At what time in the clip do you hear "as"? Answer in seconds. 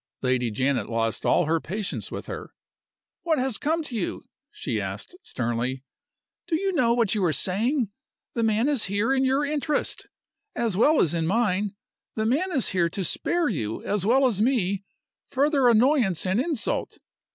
10.55-10.75, 11.03-11.13, 13.83-14.03, 14.25-14.41